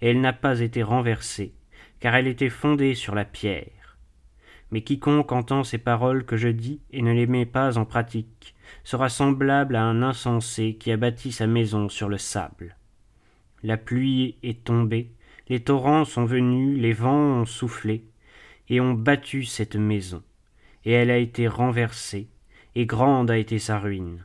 et 0.00 0.10
elle 0.10 0.20
n'a 0.20 0.32
pas 0.32 0.60
été 0.60 0.84
renversée, 0.84 1.54
car 1.98 2.14
elle 2.14 2.28
était 2.28 2.50
fondée 2.50 2.94
sur 2.94 3.16
la 3.16 3.24
pierre. 3.24 3.81
Mais 4.72 4.80
quiconque 4.80 5.30
entend 5.30 5.62
ces 5.62 5.78
paroles 5.78 6.24
que 6.24 6.36
je 6.36 6.48
dis 6.48 6.80
et 6.90 7.02
ne 7.02 7.12
les 7.12 7.26
met 7.26 7.46
pas 7.46 7.78
en 7.78 7.84
pratique 7.84 8.54
sera 8.84 9.08
semblable 9.08 9.76
à 9.76 9.84
un 9.84 10.02
insensé 10.02 10.76
qui 10.80 10.90
a 10.90 10.96
bâti 10.96 11.30
sa 11.30 11.46
maison 11.46 11.88
sur 11.88 12.08
le 12.08 12.18
sable. 12.18 12.76
La 13.62 13.76
pluie 13.76 14.36
est 14.42 14.64
tombée, 14.64 15.10
les 15.48 15.60
torrents 15.60 16.04
sont 16.04 16.24
venus, 16.24 16.80
les 16.80 16.94
vents 16.94 17.42
ont 17.42 17.44
soufflé, 17.44 18.02
et 18.68 18.80
ont 18.80 18.94
battu 18.94 19.44
cette 19.44 19.76
maison, 19.76 20.22
et 20.84 20.92
elle 20.92 21.10
a 21.10 21.18
été 21.18 21.46
renversée, 21.46 22.28
et 22.74 22.86
grande 22.86 23.30
a 23.30 23.36
été 23.36 23.58
sa 23.58 23.78
ruine. 23.78 24.24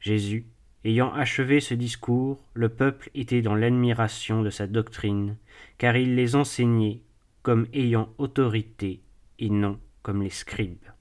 Jésus, 0.00 0.46
Ayant 0.86 1.14
achevé 1.14 1.60
ce 1.60 1.72
discours, 1.72 2.38
le 2.52 2.68
peuple 2.68 3.08
était 3.14 3.40
dans 3.40 3.54
l'admiration 3.54 4.42
de 4.42 4.50
sa 4.50 4.66
doctrine, 4.66 5.36
car 5.78 5.96
il 5.96 6.14
les 6.14 6.36
enseignait 6.36 7.00
comme 7.42 7.66
ayant 7.72 8.10
autorité 8.18 9.00
et 9.38 9.50
non 9.50 9.80
comme 10.02 10.22
les 10.22 10.30
scribes. 10.30 10.93